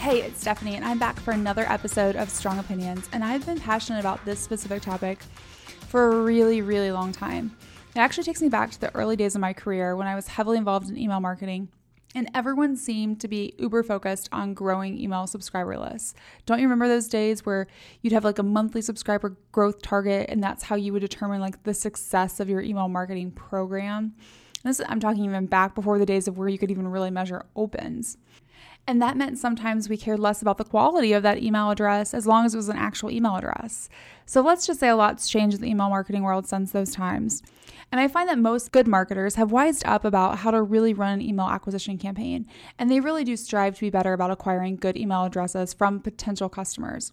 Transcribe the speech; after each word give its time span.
Hey, 0.00 0.22
it's 0.22 0.40
Stephanie, 0.40 0.76
and 0.76 0.84
I'm 0.84 0.98
back 0.98 1.20
for 1.20 1.32
another 1.32 1.66
episode 1.70 2.16
of 2.16 2.30
Strong 2.30 2.58
Opinions. 2.58 3.06
And 3.12 3.22
I've 3.22 3.44
been 3.44 3.60
passionate 3.60 4.00
about 4.00 4.24
this 4.24 4.40
specific 4.40 4.80
topic 4.80 5.18
for 5.88 6.12
a 6.12 6.22
really, 6.22 6.62
really 6.62 6.90
long 6.90 7.12
time. 7.12 7.54
It 7.94 7.98
actually 7.98 8.24
takes 8.24 8.40
me 8.40 8.48
back 8.48 8.70
to 8.70 8.80
the 8.80 8.92
early 8.96 9.14
days 9.14 9.34
of 9.34 9.42
my 9.42 9.52
career 9.52 9.94
when 9.94 10.06
I 10.06 10.14
was 10.14 10.28
heavily 10.28 10.56
involved 10.56 10.88
in 10.88 10.96
email 10.96 11.20
marketing. 11.20 11.68
And 12.14 12.30
everyone 12.34 12.76
seemed 12.76 13.20
to 13.20 13.28
be 13.28 13.52
uber 13.58 13.82
focused 13.82 14.30
on 14.32 14.54
growing 14.54 14.98
email 14.98 15.26
subscriber 15.26 15.76
lists. 15.76 16.14
Don't 16.46 16.60
you 16.60 16.64
remember 16.64 16.88
those 16.88 17.06
days 17.06 17.44
where 17.44 17.66
you'd 18.00 18.14
have 18.14 18.24
like 18.24 18.38
a 18.38 18.42
monthly 18.42 18.80
subscriber 18.80 19.36
growth 19.52 19.82
target, 19.82 20.30
and 20.30 20.42
that's 20.42 20.62
how 20.62 20.76
you 20.76 20.94
would 20.94 21.00
determine 21.00 21.42
like 21.42 21.62
the 21.64 21.74
success 21.74 22.40
of 22.40 22.48
your 22.48 22.62
email 22.62 22.88
marketing 22.88 23.32
program? 23.32 24.14
This, 24.64 24.80
I'm 24.88 24.98
talking 24.98 25.26
even 25.26 25.44
back 25.44 25.74
before 25.74 25.98
the 25.98 26.06
days 26.06 26.26
of 26.26 26.38
where 26.38 26.48
you 26.48 26.56
could 26.56 26.70
even 26.70 26.88
really 26.88 27.10
measure 27.10 27.44
opens. 27.54 28.16
And 28.86 29.00
that 29.00 29.16
meant 29.16 29.38
sometimes 29.38 29.88
we 29.88 29.96
cared 29.96 30.18
less 30.18 30.42
about 30.42 30.58
the 30.58 30.64
quality 30.64 31.12
of 31.12 31.22
that 31.22 31.42
email 31.42 31.70
address 31.70 32.12
as 32.12 32.26
long 32.26 32.44
as 32.44 32.54
it 32.54 32.58
was 32.58 32.68
an 32.68 32.76
actual 32.76 33.10
email 33.10 33.36
address. 33.36 33.88
So 34.26 34.40
let's 34.40 34.66
just 34.66 34.80
say 34.80 34.88
a 34.88 34.96
lot's 34.96 35.28
changed 35.28 35.56
in 35.56 35.62
the 35.62 35.68
email 35.68 35.88
marketing 35.88 36.22
world 36.22 36.46
since 36.46 36.72
those 36.72 36.92
times. 36.92 37.42
And 37.92 38.00
I 38.00 38.08
find 38.08 38.28
that 38.28 38.38
most 38.38 38.72
good 38.72 38.86
marketers 38.86 39.34
have 39.34 39.52
wised 39.52 39.84
up 39.84 40.04
about 40.04 40.38
how 40.38 40.50
to 40.50 40.62
really 40.62 40.94
run 40.94 41.14
an 41.14 41.22
email 41.22 41.46
acquisition 41.46 41.98
campaign. 41.98 42.46
And 42.78 42.90
they 42.90 43.00
really 43.00 43.24
do 43.24 43.36
strive 43.36 43.74
to 43.76 43.80
be 43.80 43.90
better 43.90 44.12
about 44.12 44.30
acquiring 44.30 44.76
good 44.76 44.96
email 44.96 45.24
addresses 45.24 45.72
from 45.72 46.00
potential 46.00 46.48
customers. 46.48 47.12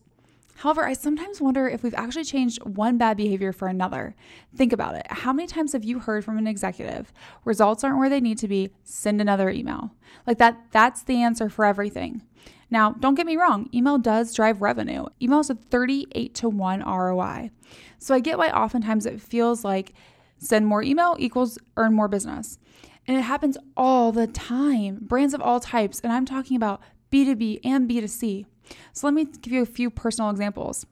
However, 0.57 0.85
I 0.85 0.93
sometimes 0.93 1.39
wonder 1.39 1.67
if 1.67 1.83
we've 1.83 1.93
actually 1.93 2.23
changed 2.23 2.63
one 2.63 2.97
bad 2.97 3.15
behavior 3.15 3.53
for 3.53 3.67
another. 3.67 4.15
Think 4.55 4.73
about 4.73 4.95
it. 4.95 5.05
How 5.07 5.31
many 5.31 5.47
times 5.47 5.73
have 5.73 5.83
you 5.83 5.99
heard 5.99 6.25
from 6.25 6.39
an 6.39 6.47
executive, 6.47 7.13
results 7.45 7.83
aren't 7.83 7.99
where 7.99 8.09
they 8.09 8.19
need 8.19 8.39
to 8.39 8.47
be, 8.47 8.71
send 8.83 9.21
another 9.21 9.51
email? 9.51 9.91
Like 10.25 10.39
that 10.39 10.57
that's 10.71 11.03
the 11.03 11.21
answer 11.21 11.47
for 11.49 11.63
everything. 11.63 12.23
Now, 12.71 12.93
don't 12.93 13.13
get 13.13 13.27
me 13.27 13.37
wrong, 13.37 13.69
email 13.71 13.99
does 13.99 14.33
drive 14.33 14.61
revenue. 14.61 15.05
Email 15.21 15.39
is 15.39 15.51
a 15.51 15.55
38 15.55 16.33
to 16.35 16.49
1 16.49 16.81
ROI. 16.81 17.51
So 17.99 18.15
I 18.15 18.19
get 18.19 18.39
why 18.39 18.49
oftentimes 18.49 19.05
it 19.05 19.21
feels 19.21 19.63
like 19.63 19.93
send 20.39 20.65
more 20.65 20.81
email 20.81 21.15
equals 21.19 21.59
earn 21.77 21.93
more 21.93 22.07
business. 22.07 22.57
And 23.05 23.15
it 23.15 23.21
happens 23.21 23.57
all 23.77 24.11
the 24.11 24.27
time, 24.27 24.97
brands 25.01 25.33
of 25.35 25.41
all 25.41 25.59
types, 25.59 25.99
and 26.01 26.11
I'm 26.11 26.25
talking 26.25 26.57
about 26.57 26.81
B2B 27.11 27.61
and 27.63 27.89
B2C. 27.89 28.45
So 28.93 29.07
let 29.07 29.13
me 29.13 29.25
give 29.25 29.53
you 29.53 29.61
a 29.61 29.65
few 29.65 29.89
personal 29.89 30.29
examples. 30.29 30.85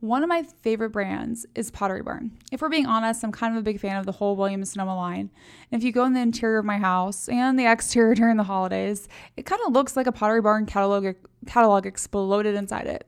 One 0.00 0.22
of 0.22 0.30
my 0.30 0.44
favorite 0.62 0.90
brands 0.90 1.44
is 1.54 1.70
Pottery 1.70 2.00
Barn. 2.00 2.30
If 2.50 2.62
we're 2.62 2.70
being 2.70 2.86
honest, 2.86 3.22
I'm 3.22 3.32
kind 3.32 3.54
of 3.54 3.60
a 3.60 3.62
big 3.62 3.80
fan 3.80 3.98
of 3.98 4.06
the 4.06 4.12
whole 4.12 4.34
Williams 4.34 4.72
Sonoma 4.72 4.96
line. 4.96 5.30
And 5.70 5.78
if 5.78 5.84
you 5.84 5.92
go 5.92 6.06
in 6.06 6.14
the 6.14 6.20
interior 6.20 6.58
of 6.58 6.64
my 6.64 6.78
house 6.78 7.28
and 7.28 7.58
the 7.58 7.66
exterior 7.70 8.14
during 8.14 8.38
the 8.38 8.44
holidays, 8.44 9.08
it 9.36 9.44
kind 9.44 9.60
of 9.66 9.74
looks 9.74 9.98
like 9.98 10.06
a 10.06 10.12
Pottery 10.12 10.40
Barn 10.40 10.64
catalog 10.64 11.16
catalog 11.46 11.84
exploded 11.84 12.54
inside 12.54 12.86
it. 12.86 13.06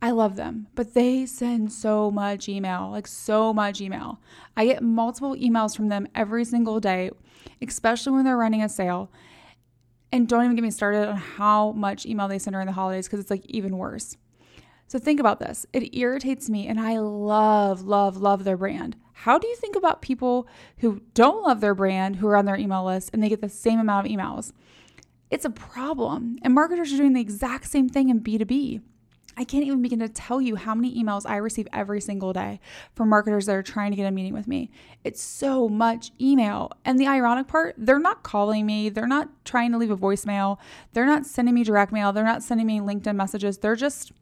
I 0.00 0.10
love 0.10 0.36
them, 0.36 0.68
but 0.74 0.94
they 0.94 1.26
send 1.26 1.72
so 1.72 2.10
much 2.10 2.48
email, 2.48 2.90
like 2.90 3.06
so 3.08 3.52
much 3.52 3.80
email. 3.80 4.20
I 4.56 4.66
get 4.66 4.82
multiple 4.82 5.36
emails 5.36 5.76
from 5.76 5.88
them 5.88 6.06
every 6.14 6.44
single 6.44 6.80
day, 6.80 7.10
especially 7.60 8.12
when 8.12 8.24
they're 8.24 8.36
running 8.36 8.62
a 8.62 8.68
sale. 8.68 9.10
And 10.12 10.28
don't 10.28 10.44
even 10.44 10.54
get 10.54 10.62
me 10.62 10.70
started 10.70 11.08
on 11.08 11.16
how 11.16 11.72
much 11.72 12.04
email 12.04 12.28
they 12.28 12.38
send 12.38 12.52
during 12.52 12.66
the 12.66 12.72
holidays 12.72 13.06
because 13.06 13.18
it's 13.18 13.30
like 13.30 13.46
even 13.46 13.78
worse. 13.78 14.16
So 14.86 14.98
think 14.98 15.20
about 15.20 15.40
this. 15.40 15.64
It 15.72 15.96
irritates 15.96 16.50
me, 16.50 16.66
and 16.66 16.78
I 16.78 16.98
love, 16.98 17.80
love, 17.80 18.18
love 18.18 18.44
their 18.44 18.58
brand. 18.58 18.94
How 19.14 19.38
do 19.38 19.46
you 19.48 19.56
think 19.56 19.74
about 19.74 20.02
people 20.02 20.46
who 20.78 21.00
don't 21.14 21.42
love 21.42 21.62
their 21.62 21.74
brand, 21.74 22.16
who 22.16 22.26
are 22.26 22.36
on 22.36 22.44
their 22.44 22.58
email 22.58 22.84
list, 22.84 23.08
and 23.12 23.22
they 23.22 23.30
get 23.30 23.40
the 23.40 23.48
same 23.48 23.80
amount 23.80 24.06
of 24.06 24.12
emails? 24.12 24.52
It's 25.30 25.46
a 25.46 25.50
problem. 25.50 26.36
And 26.42 26.52
marketers 26.52 26.92
are 26.92 26.98
doing 26.98 27.14
the 27.14 27.22
exact 27.22 27.68
same 27.68 27.88
thing 27.88 28.10
in 28.10 28.20
B2B. 28.20 28.82
I 29.36 29.44
can't 29.44 29.64
even 29.64 29.82
begin 29.82 29.98
to 30.00 30.08
tell 30.08 30.40
you 30.40 30.56
how 30.56 30.74
many 30.74 31.02
emails 31.02 31.22
I 31.26 31.36
receive 31.36 31.66
every 31.72 32.00
single 32.00 32.32
day 32.32 32.60
from 32.94 33.08
marketers 33.08 33.46
that 33.46 33.56
are 33.56 33.62
trying 33.62 33.90
to 33.90 33.96
get 33.96 34.06
a 34.06 34.10
meeting 34.10 34.34
with 34.34 34.46
me. 34.46 34.70
It's 35.04 35.22
so 35.22 35.68
much 35.68 36.10
email. 36.20 36.70
And 36.84 36.98
the 36.98 37.06
ironic 37.06 37.48
part, 37.48 37.74
they're 37.78 37.98
not 37.98 38.22
calling 38.22 38.66
me, 38.66 38.88
they're 38.88 39.06
not 39.06 39.28
trying 39.44 39.72
to 39.72 39.78
leave 39.78 39.90
a 39.90 39.96
voicemail, 39.96 40.58
they're 40.92 41.06
not 41.06 41.26
sending 41.26 41.54
me 41.54 41.64
direct 41.64 41.92
mail, 41.92 42.12
they're 42.12 42.24
not 42.24 42.42
sending 42.42 42.66
me 42.66 42.80
LinkedIn 42.80 43.16
messages. 43.16 43.58
They're 43.58 43.76
just 43.76 44.12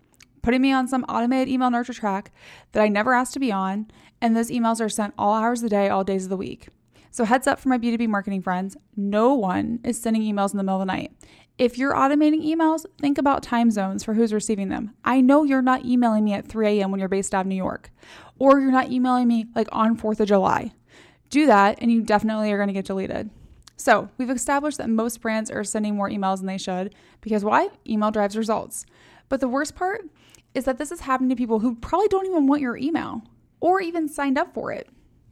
putting 0.42 0.62
me 0.62 0.72
on 0.72 0.88
some 0.88 1.04
automated 1.04 1.48
email 1.48 1.70
nurture 1.70 1.92
track 1.92 2.32
that 2.72 2.82
I 2.82 2.88
never 2.88 3.12
asked 3.12 3.34
to 3.34 3.40
be 3.40 3.52
on. 3.52 3.90
And 4.20 4.36
those 4.36 4.50
emails 4.50 4.80
are 4.80 4.88
sent 4.88 5.14
all 5.18 5.34
hours 5.34 5.60
of 5.60 5.64
the 5.64 5.70
day, 5.70 5.88
all 5.88 6.04
days 6.04 6.24
of 6.24 6.30
the 6.30 6.36
week. 6.36 6.68
So, 7.12 7.24
heads 7.24 7.46
up 7.46 7.58
for 7.58 7.68
my 7.68 7.78
B2B 7.78 8.08
marketing 8.08 8.42
friends 8.42 8.76
no 8.96 9.34
one 9.34 9.80
is 9.82 10.00
sending 10.00 10.22
emails 10.22 10.52
in 10.52 10.58
the 10.58 10.62
middle 10.62 10.80
of 10.80 10.86
the 10.86 10.92
night. 10.92 11.12
If 11.58 11.76
you're 11.76 11.94
automating 11.94 12.44
emails, 12.46 12.86
think 13.00 13.18
about 13.18 13.42
time 13.42 13.70
zones 13.70 14.04
for 14.04 14.14
who's 14.14 14.32
receiving 14.32 14.68
them. 14.68 14.94
I 15.04 15.20
know 15.20 15.42
you're 15.42 15.60
not 15.60 15.84
emailing 15.84 16.24
me 16.24 16.34
at 16.34 16.48
3 16.48 16.80
a.m. 16.80 16.90
when 16.90 17.00
you're 17.00 17.08
based 17.08 17.34
out 17.34 17.42
of 17.42 17.46
New 17.48 17.56
York, 17.56 17.90
or 18.38 18.60
you're 18.60 18.70
not 18.70 18.90
emailing 18.90 19.28
me 19.28 19.46
like 19.54 19.68
on 19.72 19.96
4th 19.96 20.20
of 20.20 20.28
July. 20.28 20.72
Do 21.28 21.46
that, 21.46 21.78
and 21.80 21.90
you 21.90 22.02
definitely 22.02 22.52
are 22.52 22.56
going 22.56 22.68
to 22.68 22.74
get 22.74 22.86
deleted. 22.86 23.30
So, 23.76 24.08
we've 24.16 24.30
established 24.30 24.78
that 24.78 24.88
most 24.88 25.20
brands 25.20 25.50
are 25.50 25.64
sending 25.64 25.96
more 25.96 26.08
emails 26.08 26.38
than 26.38 26.46
they 26.46 26.58
should 26.58 26.94
because 27.20 27.44
why? 27.44 27.70
Email 27.88 28.10
drives 28.10 28.36
results. 28.36 28.86
But 29.28 29.40
the 29.40 29.48
worst 29.48 29.74
part 29.74 30.02
is 30.54 30.64
that 30.64 30.78
this 30.78 30.92
is 30.92 31.00
happening 31.00 31.30
to 31.30 31.36
people 31.36 31.58
who 31.58 31.74
probably 31.76 32.08
don't 32.08 32.26
even 32.26 32.46
want 32.46 32.62
your 32.62 32.76
email 32.76 33.22
or 33.60 33.80
even 33.80 34.08
signed 34.08 34.38
up 34.38 34.54
for 34.54 34.72
it. 34.72 34.88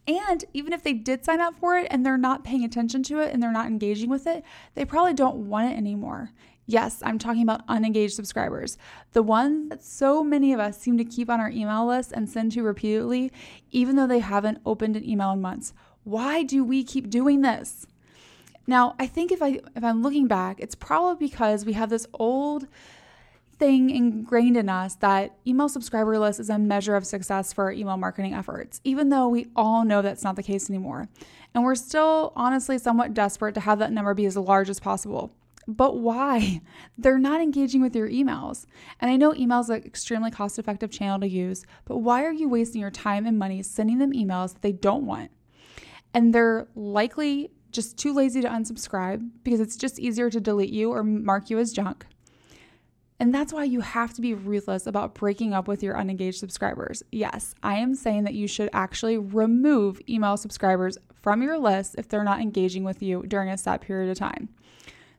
And 0.09 0.47
even 0.55 0.73
if 0.73 0.83
they 0.83 0.95
did 0.95 1.23
sign 1.23 1.41
up 1.41 1.55
for 1.55 1.77
it 1.77 1.87
and 1.91 2.05
they're 2.05 2.17
not 2.17 2.43
paying 2.43 2.65
attention 2.65 3.03
to 3.05 3.21
it 3.21 3.33
and 3.33 3.43
they're 3.43 3.53
not 3.53 3.67
engaging 3.67 4.09
with 4.09 4.27
it, 4.27 4.43
they 4.75 4.87
probably 4.87 5.13
don't 5.13 5.49
want 5.49 5.71
it 5.71 5.77
anymore. 5.77 6.31
Yes, 6.65 7.03
I'm 7.05 7.19
talking 7.19 7.43
about 7.43 7.63
unengaged 7.69 8.15
subscribers. 8.15 8.79
The 9.13 9.23
ones 9.23 9.69
that 9.69 9.85
so 9.85 10.25
many 10.25 10.55
of 10.55 10.61
us 10.61 10.79
seem 10.79 10.97
to 10.97 11.05
keep 11.05 11.29
on 11.29 11.41
our 11.41 11.51
email 11.51 11.87
list 11.87 12.13
and 12.13 12.29
send 12.29 12.53
to 12.53 12.63
repeatedly, 12.63 13.31
even 13.71 13.97
though 13.97 14.07
they 14.07 14.21
haven't 14.21 14.63
opened 14.65 14.97
an 14.97 15.07
email 15.07 15.33
in 15.33 15.43
months. 15.43 15.75
Why 16.05 16.43
do 16.43 16.65
we 16.65 16.85
keep 16.85 17.11
doing 17.11 17.43
this? 17.43 17.87
Now, 18.67 18.95
I 18.99 19.07
think 19.07 19.31
if 19.31 19.43
I 19.43 19.61
if 19.77 19.83
I'm 19.83 20.03
looking 20.03 20.27
back, 20.27 20.61
it's 20.61 20.75
probably 20.75 21.27
because 21.27 21.65
we 21.65 21.73
have 21.73 21.89
this 21.89 22.07
old 22.15 22.67
thing 23.59 23.91
ingrained 23.91 24.57
in 24.57 24.69
us 24.69 24.95
that 24.97 25.37
email 25.47 25.69
subscriber 25.69 26.19
list 26.19 26.41
is 26.41 26.51
a 26.51 26.59
measure 26.59 26.97
of 26.97 27.07
success 27.07 27.53
for 27.53 27.71
email 27.71 27.97
marketing 27.97 28.35
efforts, 28.35 28.81
even 28.85 29.09
though 29.09 29.29
we 29.29 29.47
all 29.57 29.85
know 29.85 30.03
that's 30.03 30.25
not 30.25 30.37
the 30.37 30.43
case 30.43 30.71
anymore. 30.71 31.09
And 31.55 31.65
we're 31.65 31.75
still 31.75 32.33
honestly 32.37 32.79
somewhat 32.79 33.15
desperate 33.15 33.55
to 33.55 33.61
have 33.61 33.79
that 33.81 33.93
number 33.93 34.15
be 34.15 34.27
as 34.27 34.37
large 34.37 34.69
as 34.69 34.81
possible. 34.81 35.35
But 35.67 35.99
why? 35.99 36.63
They're 36.99 37.19
not 37.19 37.41
engaging 37.41 37.83
with 37.83 37.95
your 37.95 38.09
emails. 38.09 38.65
And 39.01 39.11
I 39.11 39.17
know 39.17 39.35
email 39.35 39.61
is 39.61 39.69
an 39.69 39.85
extremely 39.85 40.31
cost 40.31 40.59
effective 40.59 40.91
channel 40.91 41.21
to 41.21 41.29
use, 41.29 41.65
but 41.85 41.99
why 41.99 42.25
are 42.25 42.33
you 42.33 42.49
wasting 42.49 42.81
your 42.81 42.91
time 42.91 43.27
and 43.27 43.39
money 43.39 43.63
sending 43.63 43.99
them 43.99 44.13
emails 44.13 44.55
that 44.55 44.63
they 44.63 44.73
don't 44.73 45.07
want? 45.07 45.31
And 46.15 46.35
they're 46.35 46.69
likely 46.75 47.51
just 47.71 47.99
too 47.99 48.15
lazy 48.15 48.41
to 48.41 48.49
unsubscribe 48.49 49.29
because 49.45 49.61
it's 49.61 49.77
just 49.77 49.99
easier 49.99 50.31
to 50.31 50.41
delete 50.41 50.71
you 50.71 50.91
or 50.91 51.05
mark 51.05 51.51
you 51.51 51.59
as 51.59 51.73
junk. 51.73 52.07
And 53.21 53.35
that's 53.35 53.53
why 53.53 53.65
you 53.65 53.81
have 53.81 54.15
to 54.15 54.21
be 54.21 54.35
ruthless 54.35 54.87
about 54.87 55.15
breaking 55.15 55.53
up 55.53 55.67
with 55.67 55.83
your 55.83 55.97
unengaged 55.97 56.39
subscribers. 56.39 57.03
Yes, 57.11 57.55
I 57.63 57.75
am 57.77 57.95
saying 57.95 58.25
that 58.25 58.35
you 58.35 58.47
should 58.47 58.71
actually 58.73 59.19
remove 59.19 60.01
email 60.09 60.37
subscribers 60.37 60.99
from 61.21 61.43
your 61.43 61.59
list 61.59 61.97
if 61.99 62.09
they're 62.09 62.23
not 62.23 62.41
engaging 62.41 62.85
with 62.85 63.03
you 63.03 63.25
during 63.27 63.49
a 63.49 63.59
set 63.59 63.81
period 63.81 64.11
of 64.11 64.19
time. 64.19 64.49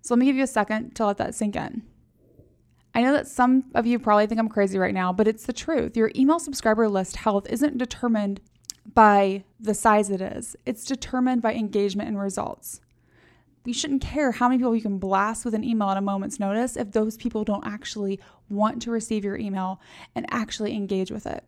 So 0.02 0.14
let 0.14 0.20
me 0.20 0.26
give 0.26 0.38
you 0.38 0.44
a 0.44 0.48
second 0.48 0.96
to 0.96 1.06
let 1.06 1.18
that 1.18 1.36
sink 1.36 1.58
in. 1.58 1.84
I 2.96 3.02
know 3.02 3.12
that 3.12 3.28
some 3.28 3.66
of 3.76 3.86
you 3.86 4.00
probably 4.00 4.28
think 4.28 4.40
I'm 4.40 4.50
crazy 4.50 4.78
right 4.78 4.94
now, 4.94 5.12
but 5.12 5.28
it's 5.28 5.46
the 5.46 5.54
truth. 5.54 5.98
Your 5.98 6.12
email 6.16 6.40
subscriber 6.40 6.88
list 6.88 7.18
health 7.18 7.48
isn't 7.50 7.78
determined 7.78 8.40
by 8.94 9.44
the 9.60 9.74
size 9.74 10.10
it 10.10 10.22
is, 10.22 10.56
it's 10.66 10.86
determined 10.86 11.42
by 11.42 11.54
engagement 11.54 12.08
and 12.08 12.20
results 12.20 12.82
you 13.66 13.74
shouldn't 13.74 14.02
care 14.02 14.32
how 14.32 14.48
many 14.48 14.58
people 14.58 14.76
you 14.76 14.82
can 14.82 15.00
blast 15.00 15.46
with 15.46 15.54
an 15.54 15.64
email 15.64 15.90
at 15.90 15.98
a 15.98 16.02
moment's 16.02 16.40
notice 16.40 16.78
if 16.78 16.92
those 16.92 17.18
people 17.18 17.44
don't 17.44 17.66
actually 17.66 18.20
want 18.50 18.82
to 18.82 18.92
receive 18.92 19.24
your 19.24 19.38
email 19.38 19.82
and 20.16 20.26
actually 20.30 20.76
engage 20.76 21.12
with 21.12 21.26
it. 21.26 21.44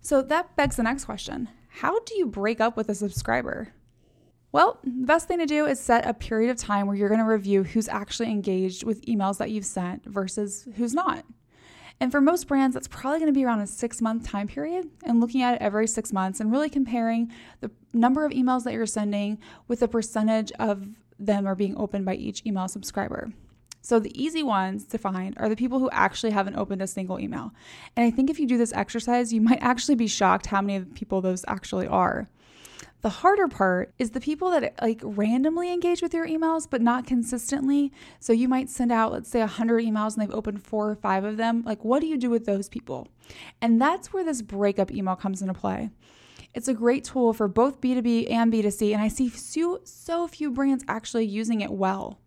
So 0.00 0.22
that 0.22 0.56
begs 0.56 0.76
the 0.76 0.82
next 0.82 1.04
question 1.04 1.48
How 1.68 2.00
do 2.00 2.16
you 2.16 2.26
break 2.26 2.60
up 2.60 2.76
with 2.76 2.88
a 2.88 2.94
subscriber? 2.94 3.72
Well, 4.52 4.78
the 4.84 5.06
best 5.06 5.26
thing 5.26 5.38
to 5.38 5.46
do 5.46 5.66
is 5.66 5.80
set 5.80 6.06
a 6.06 6.14
period 6.14 6.50
of 6.50 6.56
time 6.56 6.86
where 6.86 6.94
you're 6.94 7.08
going 7.08 7.20
to 7.20 7.26
review 7.26 7.64
who's 7.64 7.88
actually 7.88 8.30
engaged 8.30 8.84
with 8.84 9.04
emails 9.04 9.38
that 9.38 9.50
you've 9.50 9.66
sent 9.66 10.04
versus 10.04 10.68
who's 10.76 10.94
not. 10.94 11.24
And 12.00 12.12
for 12.12 12.20
most 12.20 12.46
brands, 12.48 12.74
that's 12.74 12.88
probably 12.88 13.18
going 13.18 13.32
to 13.32 13.36
be 13.36 13.44
around 13.44 13.60
a 13.60 13.66
six 13.66 14.00
month 14.00 14.28
time 14.28 14.46
period 14.46 14.88
and 15.04 15.20
looking 15.20 15.42
at 15.42 15.54
it 15.54 15.62
every 15.62 15.86
six 15.86 16.12
months 16.12 16.38
and 16.38 16.52
really 16.52 16.68
comparing 16.68 17.32
the 17.60 17.70
number 17.92 18.24
of 18.24 18.32
emails 18.32 18.64
that 18.64 18.74
you're 18.74 18.86
sending 18.86 19.38
with 19.68 19.80
the 19.80 19.88
percentage 19.88 20.52
of 20.58 20.86
them 21.18 21.46
are 21.46 21.54
being 21.54 21.76
opened 21.76 22.04
by 22.04 22.14
each 22.14 22.44
email 22.46 22.68
subscriber. 22.68 23.32
So 23.84 23.98
the 23.98 24.18
easy 24.20 24.42
ones 24.42 24.86
to 24.86 24.98
find 24.98 25.36
are 25.36 25.48
the 25.48 25.56
people 25.56 25.78
who 25.78 25.90
actually 25.90 26.32
haven't 26.32 26.56
opened 26.56 26.80
a 26.80 26.86
single 26.86 27.20
email. 27.20 27.52
And 27.94 28.06
I 28.06 28.10
think 28.10 28.30
if 28.30 28.40
you 28.40 28.46
do 28.46 28.56
this 28.56 28.72
exercise, 28.72 29.32
you 29.32 29.42
might 29.42 29.58
actually 29.60 29.94
be 29.94 30.06
shocked 30.06 30.46
how 30.46 30.62
many 30.62 30.86
people 30.86 31.20
those 31.20 31.44
actually 31.48 31.86
are. 31.86 32.26
The 33.02 33.10
harder 33.10 33.48
part 33.48 33.92
is 33.98 34.12
the 34.12 34.20
people 34.20 34.50
that 34.52 34.80
like 34.80 35.02
randomly 35.04 35.70
engage 35.70 36.00
with 36.00 36.14
your 36.14 36.26
emails, 36.26 36.66
but 36.68 36.80
not 36.80 37.06
consistently. 37.06 37.92
So 38.18 38.32
you 38.32 38.48
might 38.48 38.70
send 38.70 38.90
out, 38.90 39.12
let's 39.12 39.28
say, 39.28 39.40
100 39.40 39.84
emails 39.84 40.14
and 40.14 40.22
they've 40.22 40.34
opened 40.34 40.64
four 40.64 40.88
or 40.88 40.96
five 40.96 41.22
of 41.22 41.36
them. 41.36 41.62
Like, 41.66 41.84
what 41.84 42.00
do 42.00 42.06
you 42.06 42.16
do 42.16 42.30
with 42.30 42.46
those 42.46 42.70
people? 42.70 43.08
And 43.60 43.78
that's 43.78 44.14
where 44.14 44.24
this 44.24 44.40
breakup 44.40 44.90
email 44.90 45.16
comes 45.16 45.42
into 45.42 45.52
play. 45.52 45.90
It's 46.54 46.68
a 46.68 46.74
great 46.74 47.02
tool 47.02 47.32
for 47.32 47.48
both 47.48 47.80
B2B 47.80 48.30
and 48.30 48.52
B2C, 48.52 48.92
and 48.92 49.02
I 49.02 49.08
see 49.08 49.28
so, 49.28 49.80
so 49.82 50.28
few 50.28 50.52
brands 50.52 50.84
actually 50.86 51.26
using 51.26 51.60
it 51.60 51.70
well. 51.72 52.20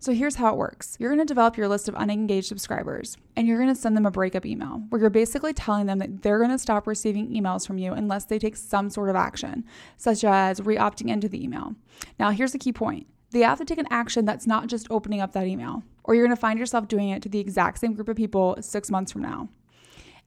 So 0.00 0.12
here's 0.12 0.34
how 0.34 0.52
it 0.52 0.56
works 0.56 0.96
you're 0.98 1.10
going 1.10 1.20
to 1.20 1.24
develop 1.24 1.56
your 1.56 1.68
list 1.68 1.88
of 1.88 1.94
unengaged 1.94 2.48
subscribers, 2.48 3.16
and 3.36 3.46
you're 3.46 3.58
going 3.58 3.72
to 3.72 3.80
send 3.80 3.96
them 3.96 4.06
a 4.06 4.10
breakup 4.10 4.44
email 4.44 4.82
where 4.88 5.00
you're 5.00 5.10
basically 5.10 5.52
telling 5.52 5.86
them 5.86 6.00
that 6.00 6.22
they're 6.22 6.38
going 6.38 6.50
to 6.50 6.58
stop 6.58 6.88
receiving 6.88 7.28
emails 7.30 7.64
from 7.64 7.78
you 7.78 7.92
unless 7.92 8.24
they 8.24 8.38
take 8.38 8.56
some 8.56 8.90
sort 8.90 9.10
of 9.10 9.16
action, 9.16 9.64
such 9.96 10.24
as 10.24 10.60
re 10.60 10.76
opting 10.76 11.08
into 11.08 11.28
the 11.28 11.42
email. 11.42 11.76
Now, 12.18 12.30
here's 12.30 12.52
the 12.52 12.58
key 12.58 12.72
point 12.72 13.06
they 13.30 13.40
have 13.40 13.58
to 13.58 13.64
take 13.64 13.78
an 13.78 13.88
action 13.90 14.24
that's 14.24 14.46
not 14.46 14.66
just 14.66 14.88
opening 14.90 15.20
up 15.20 15.32
that 15.34 15.46
email, 15.46 15.84
or 16.02 16.14
you're 16.14 16.24
going 16.26 16.36
to 16.36 16.40
find 16.40 16.58
yourself 16.58 16.88
doing 16.88 17.10
it 17.10 17.22
to 17.22 17.28
the 17.28 17.38
exact 17.38 17.78
same 17.78 17.94
group 17.94 18.08
of 18.08 18.16
people 18.16 18.56
six 18.60 18.90
months 18.90 19.12
from 19.12 19.22
now. 19.22 19.48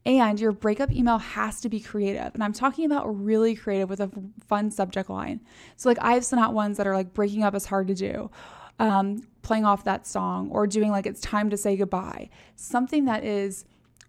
And 0.05 0.39
your 0.39 0.51
breakup 0.51 0.91
email 0.91 1.19
has 1.19 1.61
to 1.61 1.69
be 1.69 1.79
creative. 1.79 2.33
And 2.33 2.43
I'm 2.43 2.53
talking 2.53 2.85
about 2.85 3.05
really 3.05 3.55
creative 3.55 3.89
with 3.89 3.99
a 3.99 4.09
fun 4.47 4.71
subject 4.71 5.09
line. 5.09 5.41
So, 5.75 5.89
like, 5.89 5.99
I've 6.01 6.25
sent 6.25 6.41
out 6.41 6.53
ones 6.53 6.77
that 6.77 6.87
are 6.87 6.95
like 6.95 7.13
breaking 7.13 7.43
up 7.43 7.53
is 7.53 7.65
hard 7.65 7.87
to 7.87 7.93
do, 7.93 8.31
um, 8.79 9.21
playing 9.43 9.65
off 9.65 9.83
that 9.83 10.07
song, 10.07 10.49
or 10.49 10.65
doing 10.65 10.89
like 10.89 11.05
it's 11.05 11.21
time 11.21 11.51
to 11.51 11.57
say 11.57 11.77
goodbye. 11.77 12.29
Something 12.55 13.05
that 13.05 13.23
is 13.23 13.65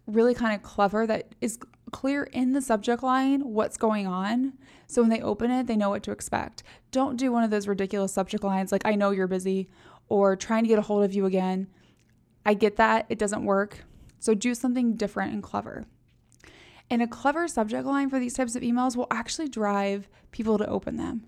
really 0.07 0.35
kind 0.35 0.55
of 0.55 0.63
clever, 0.63 1.07
that 1.07 1.35
is 1.43 1.59
clear 1.91 2.25
in 2.25 2.53
the 2.53 2.63
subject 2.63 3.03
line 3.03 3.43
what's 3.43 3.77
going 3.77 4.07
on. 4.07 4.55
So 4.87 5.03
when 5.03 5.11
they 5.11 5.21
open 5.21 5.51
it, 5.51 5.67
they 5.67 5.77
know 5.77 5.91
what 5.91 6.03
to 6.05 6.11
expect. 6.11 6.63
Don't 6.91 7.17
do 7.17 7.31
one 7.31 7.45
of 7.45 7.51
those 7.51 7.69
ridiculous 7.69 8.13
subject 8.13 8.43
lines 8.43 8.73
like, 8.73 8.83
I 8.87 8.95
know 8.95 9.11
you're 9.11 9.27
busy, 9.27 9.69
or 10.09 10.37
trying 10.37 10.65
to 10.65 10.69
get 10.69 10.79
a 10.79 10.83
hold 10.83 11.05
of 11.05 11.13
you 11.13 11.27
again. 11.27 11.69
I 12.45 12.55
get 12.55 12.77
that, 12.77 13.07
it 13.09 13.19
doesn't 13.19 13.45
work 13.45 13.85
so 14.23 14.35
do 14.35 14.55
something 14.55 14.95
different 14.95 15.33
and 15.33 15.43
clever. 15.43 15.85
And 16.89 17.03
a 17.03 17.09
clever 17.09 17.49
subject 17.49 17.85
line 17.85 18.09
for 18.09 18.21
these 18.21 18.35
types 18.35 18.55
of 18.55 18.63
emails 18.63 18.95
will 18.95 19.09
actually 19.11 19.49
drive 19.49 20.09
people 20.31 20.59
to 20.59 20.69
open 20.69 20.97
them. 20.97 21.27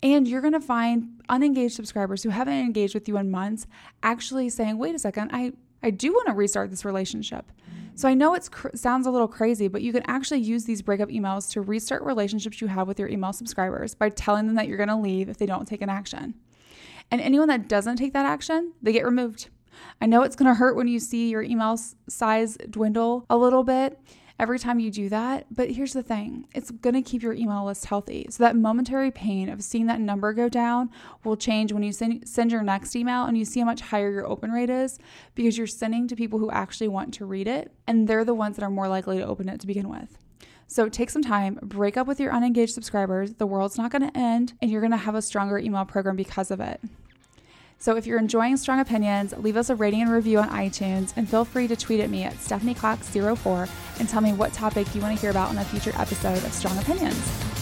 And 0.00 0.28
you're 0.28 0.40
going 0.40 0.52
to 0.52 0.60
find 0.60 1.20
unengaged 1.28 1.74
subscribers 1.74 2.22
who 2.22 2.28
haven't 2.28 2.54
engaged 2.54 2.94
with 2.94 3.08
you 3.08 3.16
in 3.16 3.32
months 3.32 3.66
actually 4.04 4.48
saying, 4.48 4.78
wait 4.78 4.94
a 4.94 4.98
second, 5.00 5.32
I, 5.32 5.54
I 5.82 5.90
do 5.90 6.12
want 6.12 6.28
to 6.28 6.34
restart 6.34 6.70
this 6.70 6.84
relationship. 6.84 7.50
So 7.96 8.08
I 8.08 8.14
know 8.14 8.34
it 8.34 8.48
cr- 8.48 8.68
sounds 8.76 9.08
a 9.08 9.10
little 9.10 9.26
crazy, 9.26 9.66
but 9.66 9.82
you 9.82 9.92
can 9.92 10.04
actually 10.06 10.40
use 10.40 10.66
these 10.66 10.82
breakup 10.82 11.08
emails 11.08 11.50
to 11.50 11.62
restart 11.62 12.04
relationships 12.04 12.60
you 12.60 12.68
have 12.68 12.86
with 12.86 13.00
your 13.00 13.08
email 13.08 13.32
subscribers 13.32 13.92
by 13.96 14.10
telling 14.10 14.46
them 14.46 14.54
that 14.54 14.68
you're 14.68 14.76
going 14.76 14.88
to 14.88 14.96
leave 14.96 15.28
if 15.28 15.38
they 15.38 15.46
don't 15.46 15.66
take 15.66 15.82
an 15.82 15.90
action. 15.90 16.34
And 17.10 17.20
anyone 17.20 17.48
that 17.48 17.68
doesn't 17.68 17.96
take 17.96 18.12
that 18.12 18.26
action, 18.26 18.72
they 18.80 18.92
get 18.92 19.04
removed. 19.04 19.48
I 20.00 20.06
know 20.06 20.22
it's 20.22 20.36
going 20.36 20.48
to 20.48 20.54
hurt 20.54 20.76
when 20.76 20.88
you 20.88 20.98
see 20.98 21.30
your 21.30 21.42
email 21.42 21.78
size 22.08 22.56
dwindle 22.70 23.26
a 23.30 23.36
little 23.36 23.64
bit 23.64 23.98
every 24.38 24.58
time 24.58 24.78
you 24.78 24.90
do 24.90 25.08
that. 25.08 25.46
But 25.50 25.70
here's 25.70 25.92
the 25.92 26.02
thing 26.02 26.46
it's 26.54 26.70
going 26.70 26.94
to 26.94 27.02
keep 27.02 27.22
your 27.22 27.32
email 27.32 27.64
list 27.64 27.86
healthy. 27.86 28.26
So 28.30 28.44
that 28.44 28.56
momentary 28.56 29.10
pain 29.10 29.48
of 29.48 29.62
seeing 29.62 29.86
that 29.86 30.00
number 30.00 30.32
go 30.32 30.48
down 30.48 30.90
will 31.24 31.36
change 31.36 31.72
when 31.72 31.82
you 31.82 31.92
send, 31.92 32.28
send 32.28 32.52
your 32.52 32.62
next 32.62 32.94
email 32.96 33.24
and 33.24 33.36
you 33.36 33.44
see 33.44 33.60
how 33.60 33.66
much 33.66 33.80
higher 33.80 34.10
your 34.10 34.26
open 34.26 34.50
rate 34.50 34.70
is 34.70 34.98
because 35.34 35.56
you're 35.56 35.66
sending 35.66 36.08
to 36.08 36.16
people 36.16 36.38
who 36.38 36.50
actually 36.50 36.88
want 36.88 37.14
to 37.14 37.26
read 37.26 37.48
it. 37.48 37.72
And 37.86 38.08
they're 38.08 38.24
the 38.24 38.34
ones 38.34 38.56
that 38.56 38.64
are 38.64 38.70
more 38.70 38.88
likely 38.88 39.18
to 39.18 39.26
open 39.26 39.48
it 39.48 39.60
to 39.60 39.66
begin 39.66 39.88
with. 39.88 40.18
So 40.68 40.88
take 40.88 41.10
some 41.10 41.22
time, 41.22 41.60
break 41.62 41.96
up 41.96 42.08
with 42.08 42.18
your 42.18 42.32
unengaged 42.32 42.74
subscribers. 42.74 43.34
The 43.34 43.46
world's 43.46 43.78
not 43.78 43.92
going 43.92 44.02
to 44.02 44.18
end, 44.18 44.54
and 44.60 44.68
you're 44.68 44.80
going 44.80 44.90
to 44.90 44.96
have 44.96 45.14
a 45.14 45.22
stronger 45.22 45.58
email 45.58 45.84
program 45.84 46.16
because 46.16 46.50
of 46.50 46.58
it. 46.58 46.80
So 47.78 47.96
if 47.96 48.06
you're 48.06 48.18
enjoying 48.18 48.56
Strong 48.56 48.80
Opinions, 48.80 49.34
leave 49.36 49.56
us 49.56 49.70
a 49.70 49.74
rating 49.74 50.02
and 50.02 50.10
review 50.10 50.38
on 50.38 50.48
iTunes 50.48 51.12
and 51.16 51.28
feel 51.28 51.44
free 51.44 51.68
to 51.68 51.76
tweet 51.76 52.00
at 52.00 52.10
me 52.10 52.24
at 52.24 52.34
StephanieCox04 52.34 53.68
and 54.00 54.08
tell 54.08 54.20
me 54.20 54.32
what 54.32 54.52
topic 54.52 54.94
you 54.94 55.00
want 55.00 55.14
to 55.14 55.20
hear 55.20 55.30
about 55.30 55.50
in 55.50 55.58
a 55.58 55.64
future 55.64 55.92
episode 55.96 56.42
of 56.44 56.52
Strong 56.52 56.78
Opinions. 56.78 57.55